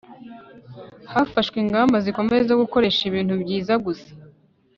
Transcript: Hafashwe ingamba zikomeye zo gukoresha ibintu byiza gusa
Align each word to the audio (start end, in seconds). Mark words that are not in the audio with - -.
Hafashwe 1.13 1.57
ingamba 1.63 1.95
zikomeye 2.05 2.41
zo 2.49 2.55
gukoresha 2.61 3.01
ibintu 3.09 3.33
byiza 3.43 3.73
gusa 3.85 4.11